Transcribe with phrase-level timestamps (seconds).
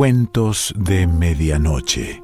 [0.00, 2.22] Cuentos de Medianoche.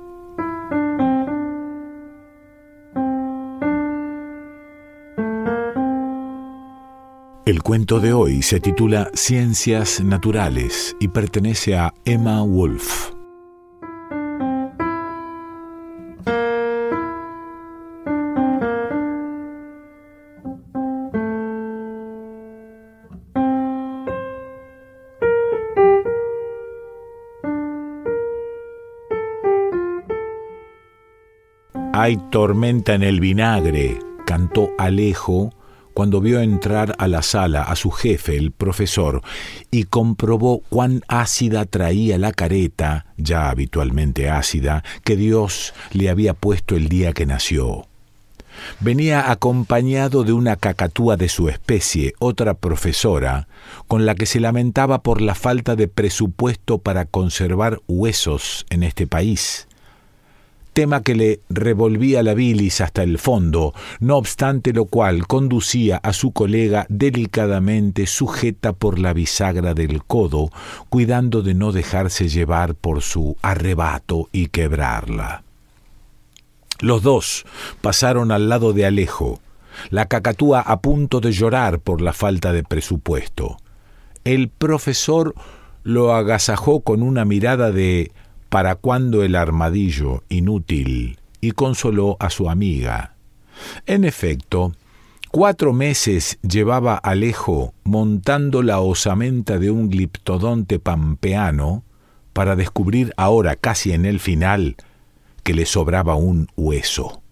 [7.44, 13.15] El cuento de hoy se titula Ciencias Naturales y pertenece a Emma Wolf.
[32.06, 35.52] Hay tormenta en el vinagre, cantó Alejo
[35.92, 39.22] cuando vio entrar a la sala a su jefe, el profesor,
[39.72, 46.76] y comprobó cuán ácida traía la careta, ya habitualmente ácida, que Dios le había puesto
[46.76, 47.88] el día que nació.
[48.78, 53.48] Venía acompañado de una cacatúa de su especie, otra profesora,
[53.88, 59.08] con la que se lamentaba por la falta de presupuesto para conservar huesos en este
[59.08, 59.66] país
[60.76, 66.12] tema que le revolvía la bilis hasta el fondo, no obstante lo cual conducía a
[66.12, 70.50] su colega delicadamente sujeta por la bisagra del codo,
[70.90, 75.44] cuidando de no dejarse llevar por su arrebato y quebrarla.
[76.80, 77.46] Los dos
[77.80, 79.40] pasaron al lado de Alejo,
[79.88, 83.56] la cacatúa a punto de llorar por la falta de presupuesto.
[84.24, 85.34] El profesor
[85.84, 88.12] lo agasajó con una mirada de
[88.48, 91.18] ¿Para cuándo el armadillo inútil?
[91.40, 93.14] y consoló a su amiga.
[93.86, 94.72] En efecto,
[95.30, 101.84] cuatro meses llevaba Alejo montando la osamenta de un gliptodonte pampeano
[102.32, 104.76] para descubrir ahora, casi en el final,
[105.44, 107.22] que le sobraba un hueso.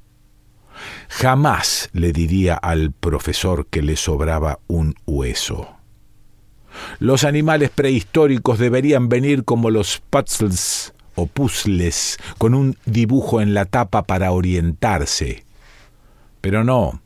[1.09, 5.77] Jamás le diría al profesor que le sobraba un hueso.
[6.99, 13.65] Los animales prehistóricos deberían venir como los puzzles o puzzles con un dibujo en la
[13.65, 15.45] tapa para orientarse.
[16.41, 17.01] Pero no,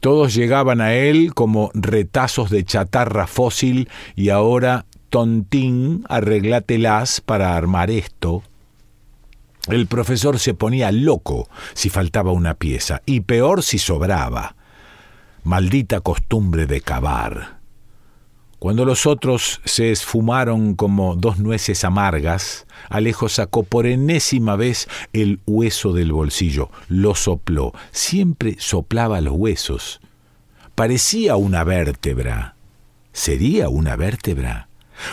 [0.00, 7.90] todos llegaban a él como retazos de chatarra fósil y ahora, tontín, arreglátelas para armar
[7.90, 8.42] esto.
[9.68, 14.56] El profesor se ponía loco si faltaba una pieza y peor si sobraba.
[15.44, 17.61] Maldita costumbre de cavar.
[18.62, 25.40] Cuando los otros se esfumaron como dos nueces amargas, Alejo sacó por enésima vez el
[25.48, 30.00] hueso del bolsillo, lo sopló, siempre soplaba los huesos.
[30.76, 32.54] Parecía una vértebra.
[33.12, 34.68] ¿Sería una vértebra?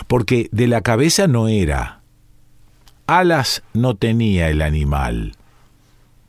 [0.06, 2.02] Porque de la cabeza no era.
[3.08, 5.34] Alas no tenía el animal.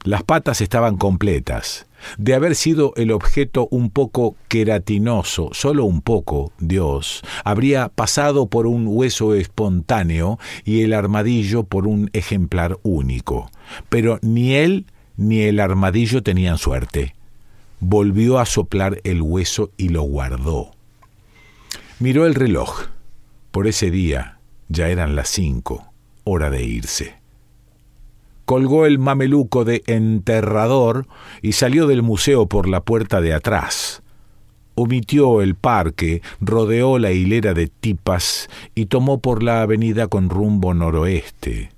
[0.04, 1.86] Las patas estaban completas
[2.18, 8.68] de haber sido el objeto un poco queratinoso, solo un poco, Dios, habría pasado por
[8.68, 13.50] un hueso espontáneo y el armadillo por un ejemplar único.
[13.90, 14.86] Pero ni él
[15.18, 17.16] ni el armadillo tenían suerte.
[17.80, 20.72] Volvió a soplar el hueso y lo guardó.
[22.00, 22.88] Miró el reloj.
[23.52, 24.40] Por ese día
[24.70, 25.92] ya eran las cinco,
[26.24, 27.21] hora de irse
[28.52, 31.08] colgó el mameluco de enterrador
[31.42, 34.04] y salió del museo por la puerta de atrás.
[34.76, 40.74] Omitió el parque, rodeó la hilera de tipas y tomó por la avenida con rumbo
[40.74, 41.72] noroeste.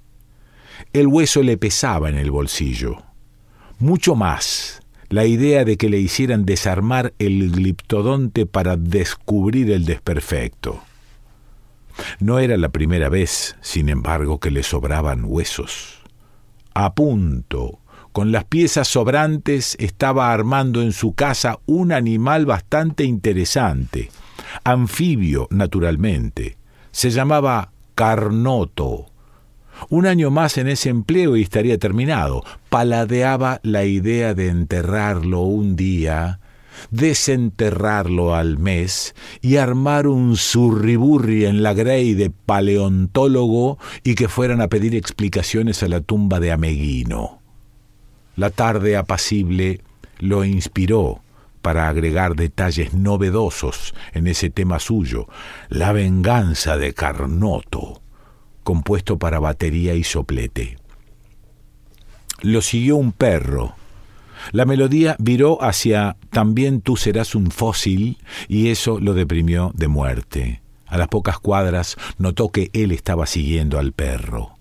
[0.93, 3.03] El hueso le pesaba en el bolsillo.
[3.77, 10.81] Mucho más la idea de que le hicieran desarmar el gliptodonte para descubrir el desperfecto.
[12.19, 16.02] No era la primera vez, sin embargo, que le sobraban huesos
[16.73, 17.79] a punto,
[18.13, 24.11] con las piezas sobrantes, estaba armando en su casa un animal bastante interesante,
[24.63, 26.57] anfibio, naturalmente.
[26.91, 29.07] Se llamaba Carnoto.
[29.89, 32.43] Un año más en ese empleo y estaría terminado.
[32.69, 36.39] Paladeaba la idea de enterrarlo un día,
[36.91, 44.61] desenterrarlo al mes y armar un zurriburri en la grey de paleontólogo y que fueran
[44.61, 47.41] a pedir explicaciones a la tumba de Ameguino.
[48.35, 49.81] La tarde apacible
[50.19, 51.21] lo inspiró
[51.61, 55.27] para agregar detalles novedosos en ese tema suyo,
[55.69, 58.01] la venganza de Carnoto,
[58.63, 60.77] compuesto para batería y soplete.
[62.41, 63.75] Lo siguió un perro,
[64.51, 68.17] la melodía viró hacia También tú serás un fósil
[68.47, 70.61] y eso lo deprimió de muerte.
[70.87, 74.55] A las pocas cuadras notó que él estaba siguiendo al perro.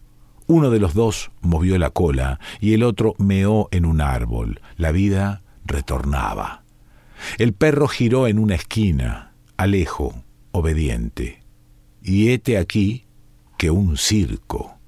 [0.47, 4.61] Uno de los dos movió la cola y el otro meó en un árbol.
[4.77, 6.63] La vida retornaba.
[7.39, 11.43] El perro giró en una esquina, alejo, obediente.
[12.03, 13.07] Y hete aquí
[13.57, 14.82] que un circo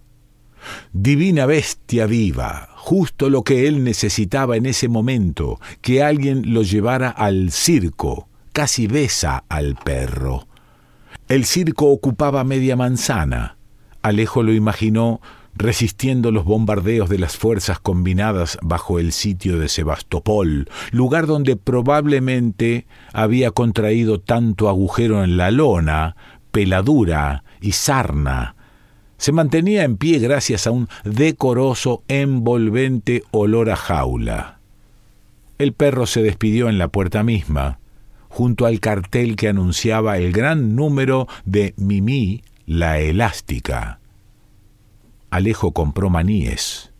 [0.93, 7.11] Divina bestia viva, justo lo que él necesitaba en ese momento, que alguien lo llevara
[7.11, 10.47] al circo, casi besa al perro.
[11.29, 13.57] El circo ocupaba media manzana.
[14.03, 15.21] Alejo lo imaginó
[15.57, 22.87] resistiendo los bombardeos de las fuerzas combinadas bajo el sitio de Sebastopol, lugar donde probablemente
[23.13, 26.17] había contraído tanto agujero en la lona,
[26.51, 28.57] peladura y sarna.
[29.17, 34.59] Se mantenía en pie gracias a un decoroso, envolvente olor a jaula.
[35.59, 37.79] El perro se despidió en la puerta misma,
[38.29, 44.01] junto al cartel que anunciaba el gran número de Mimi, la elástica.
[45.31, 46.93] Alejo compró maníes.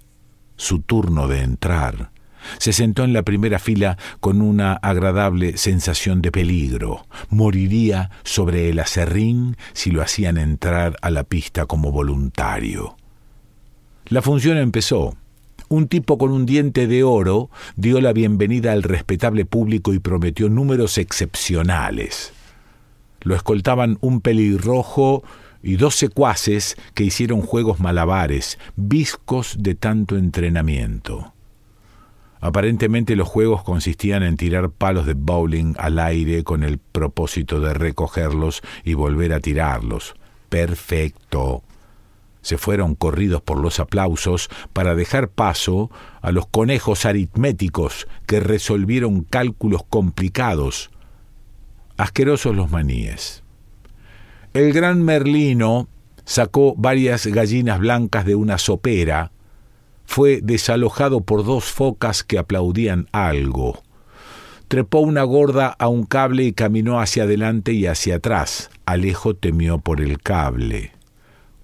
[0.57, 2.14] Su turno de entrar.
[2.59, 7.07] Se sentó en la primera fila con una agradable sensación de peligro.
[7.31, 12.97] Moriría sobre el acerrín si lo hacían entrar a la pista como voluntario.
[14.07, 15.17] La función empezó.
[15.69, 20.49] Un tipo con un diente de oro dio la bienvenida al respetable público y prometió
[20.49, 22.33] números excepcionales.
[23.23, 25.25] Lo escoltaban un pelirrojo
[25.63, 31.34] y dos secuaces que hicieron juegos malabares, viscos de tanto entrenamiento.
[32.45, 37.73] Aparentemente los juegos consistían en tirar palos de bowling al aire con el propósito de
[37.73, 40.15] recogerlos y volver a tirarlos.
[40.51, 41.63] Perfecto.
[42.43, 49.23] Se fueron corridos por los aplausos para dejar paso a los conejos aritméticos que resolvieron
[49.23, 50.91] cálculos complicados.
[51.97, 53.43] Asquerosos los maníes.
[54.53, 55.89] El gran Merlino
[56.27, 59.33] sacó varias gallinas blancas de una sopera,
[60.05, 63.83] fue desalojado por dos focas que aplaudían algo.
[64.69, 68.71] Trepó una gorda a un cable y caminó hacia adelante y hacia atrás.
[68.87, 70.93] Alejo temió por el cable.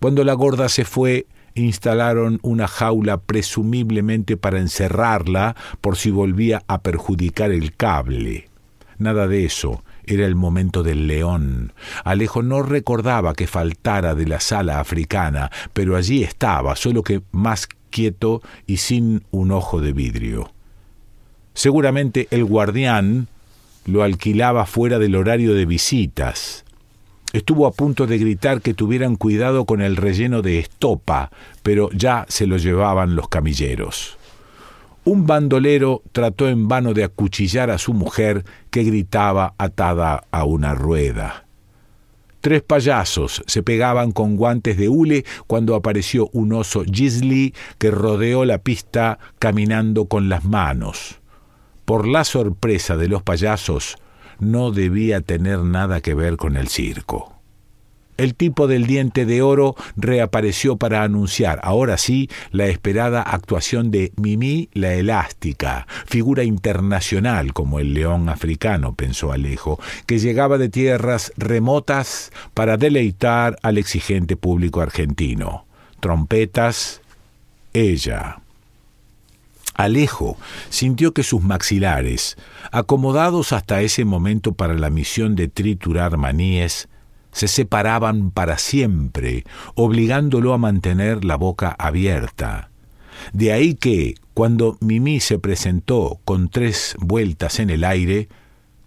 [0.01, 6.83] Cuando la gorda se fue, instalaron una jaula presumiblemente para encerrarla por si volvía a
[6.83, 8.49] perjudicar el cable.
[8.99, 9.83] Nada de eso.
[10.05, 11.73] Era el momento del león.
[12.05, 17.69] Alejo no recordaba que faltara de la sala africana, pero allí estaba, solo que más
[17.91, 20.53] quieto y sin un ojo de vidrio.
[21.55, 23.29] Seguramente el guardián
[23.85, 26.65] lo alquilaba fuera del horario de visitas.
[27.33, 31.31] Estuvo a punto de gritar que tuvieran cuidado con el relleno de estopa,
[31.63, 34.17] pero ya se lo llevaban los camilleros.
[35.05, 40.75] Un bandolero trató en vano de acuchillar a su mujer que gritaba atada a una
[40.75, 41.45] rueda.
[42.41, 48.45] Tres payasos se pegaban con guantes de hule cuando apareció un oso Gisli que rodeó
[48.45, 51.21] la pista caminando con las manos.
[51.85, 53.97] Por la sorpresa de los payasos,
[54.39, 57.40] no debía tener nada que ver con el circo.
[58.21, 64.13] El tipo del diente de oro reapareció para anunciar, ahora sí, la esperada actuación de
[64.17, 71.33] Mimi la Elástica, figura internacional como el león africano, pensó Alejo, que llegaba de tierras
[71.39, 75.65] remotas para deleitar al exigente público argentino.
[76.01, 77.01] Trompetas,
[77.73, 78.41] ella.
[79.77, 80.37] Alejo
[80.69, 82.37] sintió que sus maxilares,
[82.71, 86.91] acomodados hasta ese momento para la misión de triturar maníes,
[87.33, 89.45] se separaban para siempre,
[89.75, 92.71] obligándolo a mantener la boca abierta.
[93.33, 98.29] De ahí que, cuando Mimi se presentó con tres vueltas en el aire,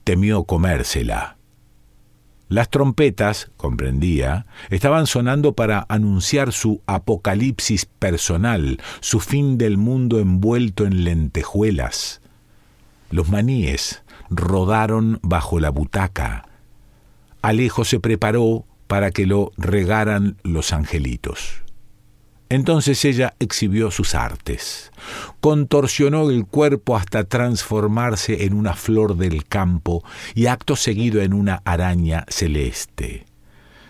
[0.04, 1.38] temió comérsela.
[2.50, 10.86] Las trompetas, comprendía, estaban sonando para anunciar su apocalipsis personal, su fin del mundo envuelto
[10.86, 12.22] en lentejuelas.
[13.10, 16.48] Los maníes rodaron bajo la butaca,
[17.44, 21.62] Alejo se preparó para que lo regaran los angelitos.
[22.48, 24.94] Entonces ella exhibió sus artes,
[25.42, 31.62] contorsionó el cuerpo hasta transformarse en una flor del campo y acto seguido en una
[31.66, 33.26] araña celeste.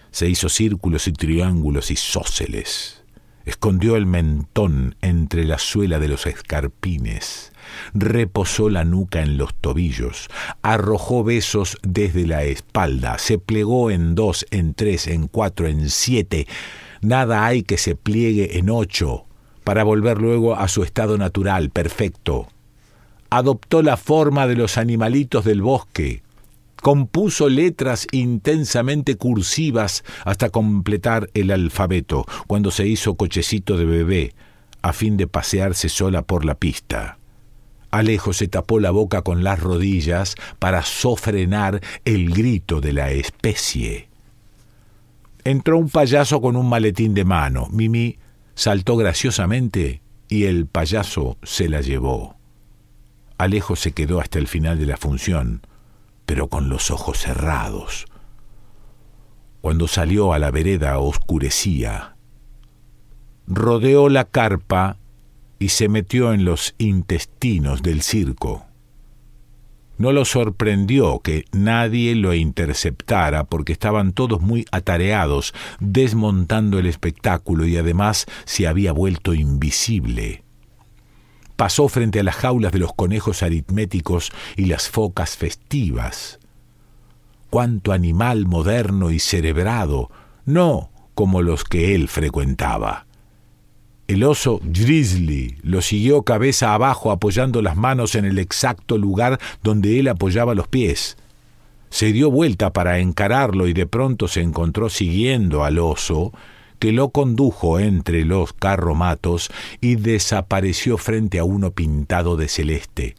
[0.10, 3.04] Se hizo círculos y triángulos y sóceles.
[3.46, 7.53] Escondió el mentón entre la suela de los escarpines
[7.94, 10.30] reposó la nuca en los tobillos,
[10.62, 16.48] arrojó besos desde la espalda, se plegó en dos, en tres, en cuatro, en siete,
[17.02, 19.26] nada hay que se pliegue en ocho,
[19.64, 22.48] para volver luego a su estado natural, perfecto.
[23.30, 26.22] Adoptó la forma de los animalitos del bosque,
[26.84, 34.34] compuso letras intensamente cursivas hasta completar el alfabeto, cuando se hizo cochecito de bebé,
[34.82, 37.18] a fin de pasearse sola por la pista.
[37.94, 44.10] Alejo se tapó la boca con las rodillas para sofrenar el grito de la especie.
[45.44, 47.68] Entró un payaso con un maletín de mano.
[47.70, 48.18] Mimi
[48.56, 52.36] saltó graciosamente y el payaso se la llevó.
[53.38, 55.62] Alejo se quedó hasta el final de la función,
[56.26, 58.08] pero con los ojos cerrados.
[59.62, 62.16] Cuando salió a la vereda oscurecía.
[63.46, 64.98] Rodeó la carpa
[65.64, 68.66] y se metió en los intestinos del circo.
[69.98, 77.66] No lo sorprendió que nadie lo interceptara porque estaban todos muy atareados desmontando el espectáculo
[77.66, 80.44] y además se había vuelto invisible.
[81.56, 86.40] Pasó frente a las jaulas de los conejos aritméticos y las focas festivas.
[87.50, 90.12] Cuánto animal moderno y cerebrado,
[90.44, 93.06] no como los que él frecuentaba.
[94.08, 100.00] El oso Grizzly lo siguió cabeza abajo apoyando las manos en el exacto lugar donde
[100.00, 101.18] él apoyaba los pies.
[101.90, 106.34] Se dio vuelta para encararlo y de pronto se encontró siguiendo al oso,
[106.80, 113.16] que lo condujo entre los carromatos y desapareció frente a uno pintado de celeste.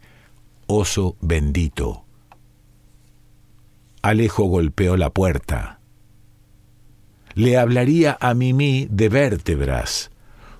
[0.67, 2.03] Oso bendito.
[4.03, 5.79] Alejo golpeó la puerta.
[7.33, 10.11] Le hablaría a Mimi de vértebras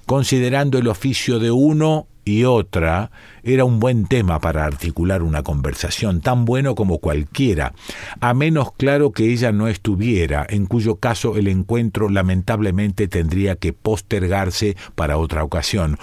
[0.05, 3.11] considerando el oficio de uno y otra,
[3.43, 7.73] era un buen tema para articular una conversación, tan bueno como cualquiera,
[8.19, 13.73] a menos claro que ella no estuviera, en cuyo caso el encuentro lamentablemente tendría que
[13.73, 15.99] postergarse para otra ocasión,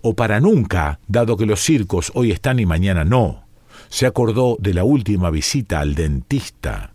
[0.00, 3.42] o para nunca, dado que los circos hoy están y mañana no.
[3.88, 6.92] Se acordó de la última visita al dentista.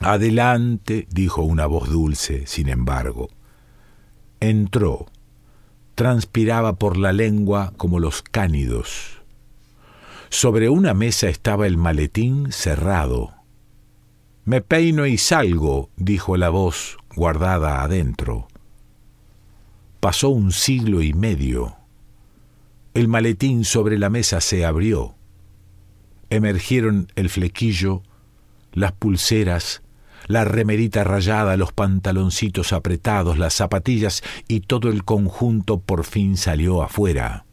[0.00, 3.30] Adelante, dijo una voz dulce, sin embargo.
[4.40, 5.06] Entró
[5.94, 9.22] transpiraba por la lengua como los cánidos.
[10.28, 13.34] Sobre una mesa estaba el maletín cerrado.
[14.44, 18.48] Me peino y salgo, dijo la voz guardada adentro.
[20.00, 21.76] Pasó un siglo y medio.
[22.94, 25.14] El maletín sobre la mesa se abrió.
[26.30, 28.02] Emergieron el flequillo,
[28.72, 29.81] las pulseras,
[30.26, 36.82] la remerita rayada, los pantaloncitos apretados, las zapatillas y todo el conjunto por fin salió
[36.82, 37.44] afuera.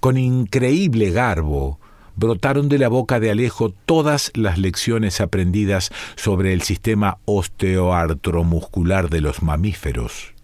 [0.00, 1.80] Con increíble garbo,
[2.16, 9.20] brotaron de la boca de Alejo todas las lecciones aprendidas sobre el sistema osteoartromuscular de
[9.20, 10.37] los mamíferos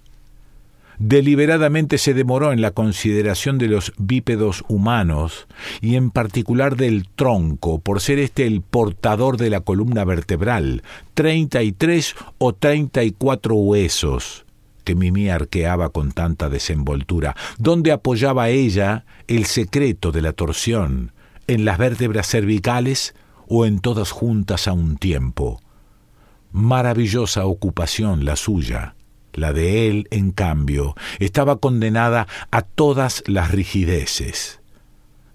[0.99, 5.47] deliberadamente se demoró en la consideración de los bípedos humanos
[5.81, 10.83] y en particular del tronco, por ser este el portador de la columna vertebral,
[11.15, 14.45] treinta y tres o treinta y cuatro huesos
[14.85, 21.13] que Mimi arqueaba con tanta desenvoltura, donde apoyaba ella el secreto de la torsión,
[21.47, 23.15] en las vértebras cervicales
[23.49, 25.61] o en todas juntas a un tiempo.
[26.53, 28.94] Maravillosa ocupación la suya
[29.37, 34.61] la de él, en cambio, estaba condenada a todas las rigideces.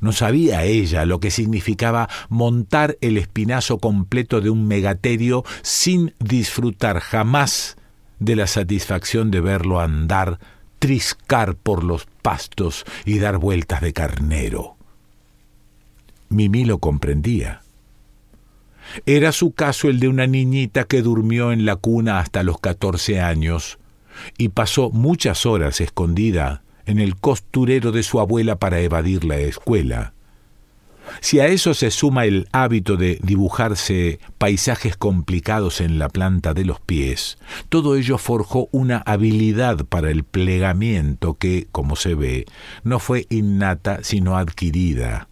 [0.02, 7.00] No sabía ella lo que significaba montar el espinazo completo de un megaterio sin disfrutar
[7.00, 7.76] jamás
[8.20, 10.40] de la satisfacción de verlo andar,
[10.80, 14.78] triscar por los pastos y dar vueltas de carnero.
[16.30, 17.62] Mimi lo comprendía.
[19.06, 23.20] Era su caso el de una niñita que durmió en la cuna hasta los catorce
[23.20, 23.78] años,
[24.38, 30.14] y pasó muchas horas escondida en el costurero de su abuela para evadir la escuela.
[31.22, 36.66] Si a eso se suma el hábito de dibujarse paisajes complicados en la planta de
[36.66, 37.38] los pies,
[37.70, 42.46] todo ello forjó una habilidad para el plegamiento que, como se ve,
[42.84, 45.28] no fue innata sino adquirida.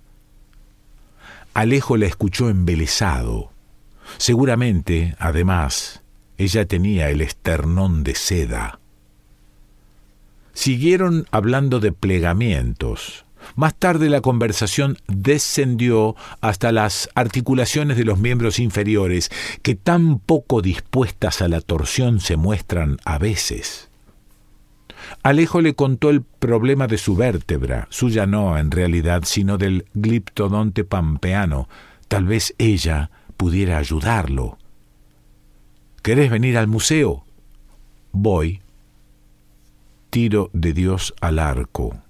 [1.53, 3.51] Alejo la escuchó embelesado.
[4.17, 6.01] Seguramente, además,
[6.37, 8.79] ella tenía el esternón de seda.
[10.53, 13.25] Siguieron hablando de plegamientos.
[13.55, 20.61] Más tarde la conversación descendió hasta las articulaciones de los miembros inferiores, que tan poco
[20.61, 23.89] dispuestas a la torsión se muestran a veces.
[25.23, 30.83] Alejo le contó el problema de su vértebra, suya no en realidad, sino del gliptodonte
[30.83, 31.69] pampeano.
[32.07, 34.57] Tal vez ella pudiera ayudarlo.
[36.07, 37.25] ¿Querés venir al museo?
[38.13, 38.61] Voy.
[40.09, 42.01] Tiro de Dios al arco.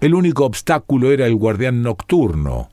[0.00, 2.70] El único obstáculo era el guardián nocturno.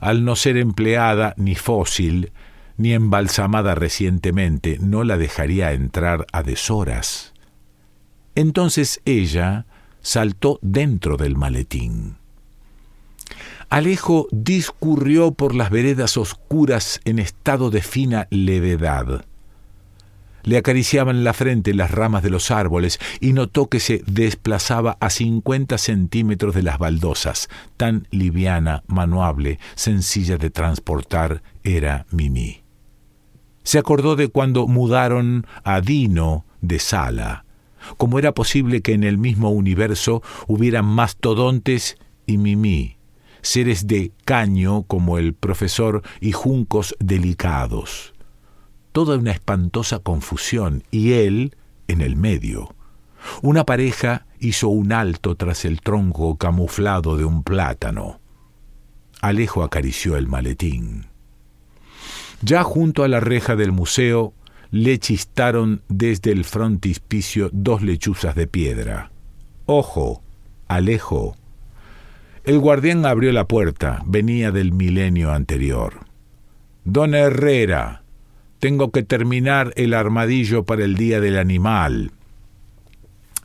[0.00, 2.32] Al no ser empleada ni fósil,
[2.78, 7.34] ni embalsamada recientemente, no la dejaría entrar a deshoras.
[8.34, 9.66] Entonces ella
[10.00, 12.16] saltó dentro del maletín.
[13.68, 19.26] Alejo discurrió por las veredas oscuras en estado de fina levedad.
[20.44, 25.10] Le acariciaban la frente las ramas de los árboles y notó que se desplazaba a
[25.10, 27.48] cincuenta centímetros de las baldosas.
[27.76, 32.62] Tan liviana, manuable, sencilla de transportar era Mimi.
[33.62, 37.46] Se acordó de cuando mudaron a Dino de Sala.
[37.96, 41.96] ¿Cómo era posible que en el mismo universo hubieran mastodontes
[42.26, 42.98] y Mimi,
[43.40, 48.13] seres de caño como el profesor y juncos delicados?
[48.94, 51.56] Toda una espantosa confusión, y él
[51.88, 52.76] en el medio.
[53.42, 58.20] Una pareja hizo un alto tras el tronco camuflado de un plátano.
[59.20, 61.06] Alejo acarició el maletín.
[62.40, 64.32] Ya junto a la reja del museo
[64.70, 69.10] le chistaron desde el frontispicio dos lechuzas de piedra.
[69.66, 70.22] Ojo,
[70.68, 71.34] Alejo.
[72.44, 76.06] El guardián abrió la puerta, venía del milenio anterior.
[76.84, 78.03] Don Herrera,
[78.64, 82.12] tengo que terminar el armadillo para el Día del Animal.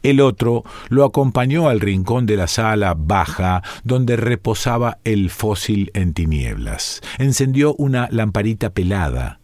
[0.02, 6.14] El otro lo acompañó al rincón de la sala baja donde reposaba el fósil en
[6.14, 7.02] tinieblas.
[7.18, 9.42] Encendió una lamparita pelada.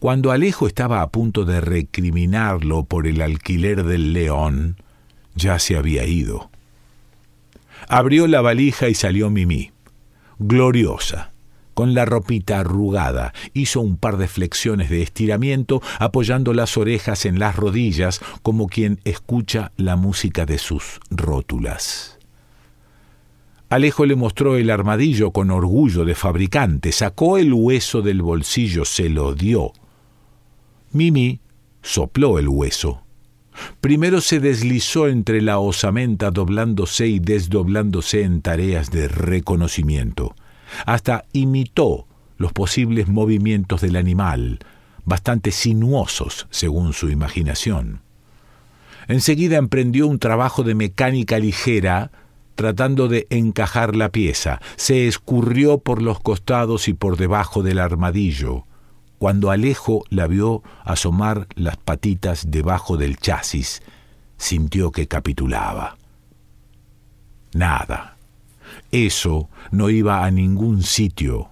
[0.00, 4.76] Cuando Alejo estaba a punto de recriminarlo por el alquiler del león,
[5.36, 6.50] ya se había ido.
[7.86, 9.70] Abrió la valija y salió Mimi,
[10.40, 11.30] gloriosa,
[11.76, 17.38] con la ropita arrugada, hizo un par de flexiones de estiramiento, apoyando las orejas en
[17.38, 22.18] las rodillas, como quien escucha la música de sus rótulas.
[23.68, 29.10] Alejo le mostró el armadillo con orgullo de fabricante, sacó el hueso del bolsillo, se
[29.10, 29.72] lo dio.
[30.92, 31.40] Mimi
[31.82, 33.02] sopló el hueso.
[33.82, 40.34] Primero se deslizó entre la osamenta doblándose y desdoblándose en tareas de reconocimiento
[40.84, 42.06] hasta imitó
[42.36, 44.58] los posibles movimientos del animal,
[45.04, 48.00] bastante sinuosos según su imaginación.
[49.08, 52.10] Enseguida emprendió un trabajo de mecánica ligera,
[52.56, 54.60] tratando de encajar la pieza.
[54.76, 58.64] Se escurrió por los costados y por debajo del armadillo.
[59.18, 63.82] Cuando Alejo la vio asomar las patitas debajo del chasis,
[64.36, 65.96] sintió que capitulaba.
[67.54, 68.15] Nada.
[68.90, 71.48] Eso no iba a ningún sitio,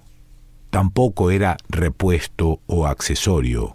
[0.70, 3.74] tampoco era repuesto o accesorio.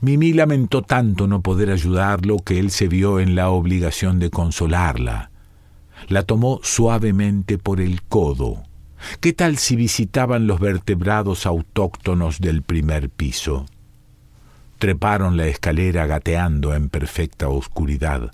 [0.00, 5.30] Mimi lamentó tanto no poder ayudarlo que él se vio en la obligación de consolarla.
[6.08, 8.62] La tomó suavemente por el codo.
[9.20, 13.66] ¿Qué tal si visitaban los vertebrados autóctonos del primer piso?
[14.78, 18.32] Treparon la escalera gateando en perfecta oscuridad.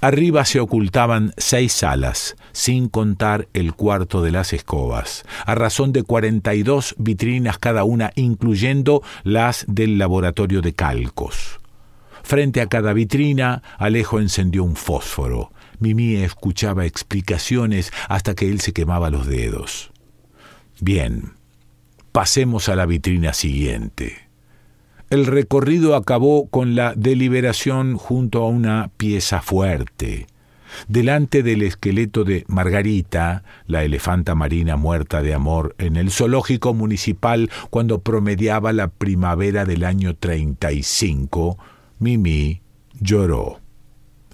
[0.00, 6.02] Arriba se ocultaban seis salas, sin contar el cuarto de las escobas, a razón de
[6.02, 11.60] cuarenta y dos vitrinas cada una, incluyendo las del laboratorio de calcos.
[12.22, 15.52] Frente a cada vitrina, Alejo encendió un fósforo.
[15.78, 19.92] Mimi escuchaba explicaciones hasta que él se quemaba los dedos.
[20.80, 21.34] Bien,
[22.12, 24.25] pasemos a la vitrina siguiente.
[25.08, 30.26] El recorrido acabó con la deliberación junto a una pieza fuerte.
[30.88, 37.50] Delante del esqueleto de Margarita, la elefanta marina muerta de amor en el zoológico municipal
[37.70, 41.56] cuando promediaba la primavera del año 35,
[42.00, 42.60] Mimi
[43.00, 43.60] lloró.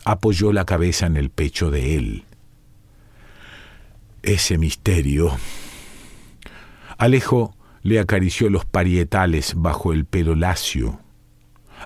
[0.05, 2.25] Apoyó la cabeza en el pecho de él.
[4.23, 5.37] Ese misterio.
[6.97, 11.01] Alejo le acarició los parietales bajo el pelo lacio.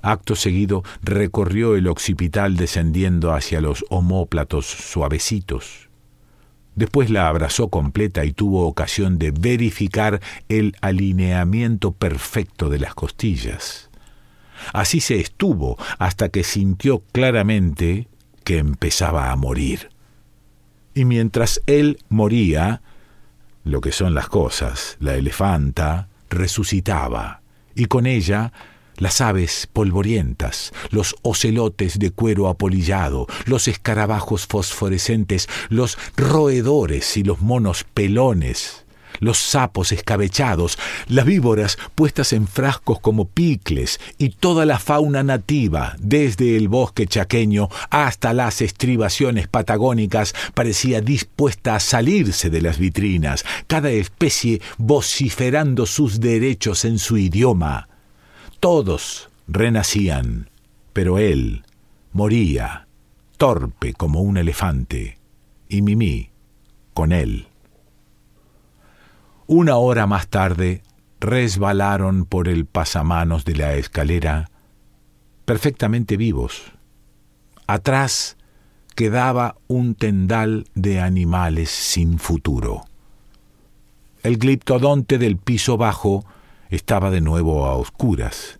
[0.02, 5.88] Acto seguido recorrió el occipital descendiendo hacia los omóplatos suavecitos.
[6.74, 13.90] Después la abrazó completa y tuvo ocasión de verificar el alineamiento perfecto de las costillas.
[14.74, 18.08] Así se estuvo hasta que sintió claramente
[18.44, 19.88] que empezaba a morir.
[20.94, 22.82] Y mientras él moría,
[23.66, 27.42] lo que son las cosas, la elefanta resucitaba,
[27.74, 28.52] y con ella
[28.96, 37.40] las aves polvorientas, los ocelotes de cuero apolillado, los escarabajos fosforescentes, los roedores y los
[37.40, 38.85] monos pelones,
[39.20, 45.96] los sapos escabechados, las víboras puestas en frascos como picles y toda la fauna nativa,
[45.98, 53.44] desde el bosque chaqueño hasta las estribaciones patagónicas, parecía dispuesta a salirse de las vitrinas,
[53.66, 57.88] cada especie vociferando sus derechos en su idioma.
[58.60, 60.50] Todos renacían,
[60.92, 61.64] pero él
[62.12, 62.86] moría,
[63.36, 65.18] torpe como un elefante,
[65.68, 66.30] y Mimí
[66.94, 67.48] con él.
[69.48, 70.82] Una hora más tarde
[71.20, 74.50] resbalaron por el pasamanos de la escalera
[75.44, 76.72] perfectamente vivos.
[77.68, 78.36] Atrás
[78.96, 82.86] quedaba un tendal de animales sin futuro.
[84.24, 86.24] El gliptodonte del piso bajo
[86.68, 88.58] estaba de nuevo a oscuras,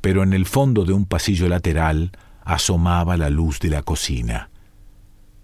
[0.00, 2.12] pero en el fondo de un pasillo lateral
[2.44, 4.50] asomaba la luz de la cocina.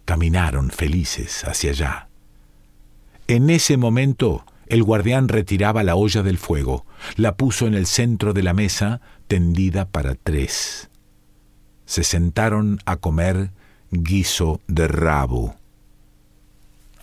[0.05, 2.09] Caminaron felices hacia allá.
[3.27, 8.33] En ese momento el guardián retiraba la olla del fuego, la puso en el centro
[8.33, 10.91] de la mesa, tendida para tres.
[11.87, 13.51] Se sentaron a comer
[13.91, 15.57] guiso de rabo.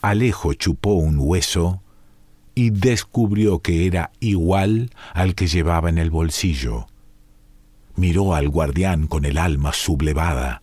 [0.01, 1.81] Alejo chupó un hueso
[2.55, 6.87] y descubrió que era igual al que llevaba en el bolsillo.
[7.97, 10.61] Miró al guardián con el alma sublevada.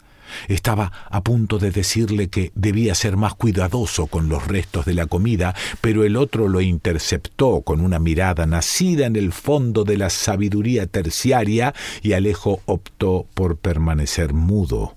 [0.49, 5.07] Estaba a punto de decirle que debía ser más cuidadoso con los restos de la
[5.07, 10.11] comida, pero el otro lo interceptó con una mirada nacida en el fondo de la
[10.11, 14.95] sabiduría terciaria y Alejo optó por permanecer mudo.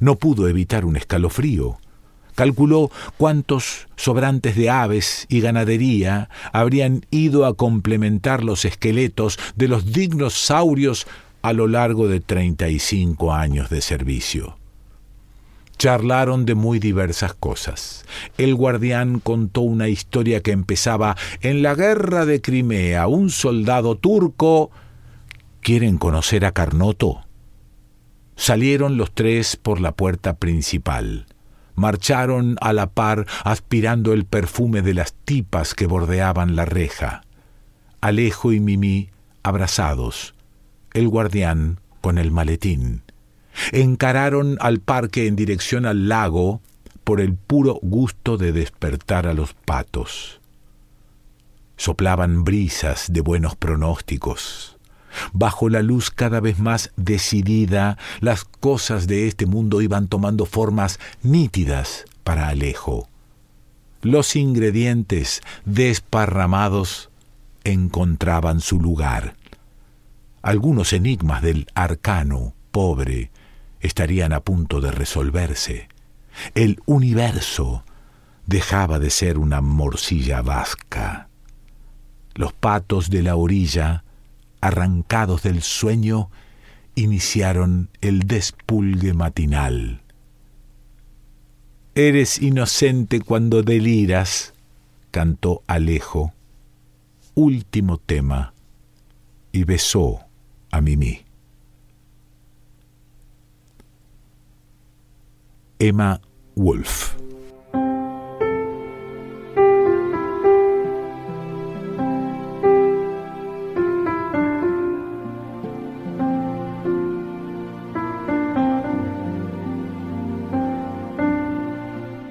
[0.00, 1.78] No pudo evitar un escalofrío.
[2.34, 9.92] Calculó cuántos sobrantes de aves y ganadería habrían ido a complementar los esqueletos de los
[9.92, 11.08] dignos saurios
[11.42, 14.58] a lo largo de treinta y cinco años de servicio.
[15.78, 18.04] Charlaron de muy diversas cosas.
[18.36, 23.06] El guardián contó una historia que empezaba en la guerra de Crimea.
[23.06, 24.72] Un soldado turco.
[25.60, 27.20] ¿Quieren conocer a Carnoto?
[28.34, 31.26] Salieron los tres por la puerta principal.
[31.76, 37.22] Marcharon a la par aspirando el perfume de las tipas que bordeaban la reja.
[38.00, 39.10] Alejo y Mimi
[39.44, 40.34] abrazados,
[40.92, 43.02] el guardián con el maletín.
[43.72, 46.60] Encararon al parque en dirección al lago
[47.04, 50.40] por el puro gusto de despertar a los patos.
[51.76, 54.76] Soplaban brisas de buenos pronósticos.
[55.32, 61.00] Bajo la luz cada vez más decidida, las cosas de este mundo iban tomando formas
[61.22, 63.08] nítidas para Alejo.
[64.02, 67.10] Los ingredientes desparramados
[67.64, 69.34] encontraban su lugar.
[70.42, 73.30] Algunos enigmas del arcano pobre
[73.80, 75.88] estarían a punto de resolverse.
[76.54, 77.84] El universo
[78.46, 81.28] dejaba de ser una morcilla vasca.
[82.34, 84.04] Los patos de la orilla
[84.60, 86.30] arrancados del sueño,
[86.94, 90.02] iniciaron el despulgue matinal.
[91.94, 94.54] Eres inocente cuando deliras,
[95.10, 96.32] cantó Alejo,
[97.34, 98.52] último tema,
[99.52, 100.27] y besó
[100.70, 101.24] a Mimi.
[105.80, 106.20] Emma
[106.56, 107.18] Wolf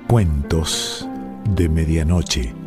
[0.08, 1.08] Cuentos
[1.56, 2.67] de Medianoche.